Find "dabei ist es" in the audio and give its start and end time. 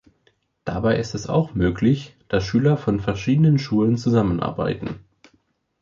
0.65-1.29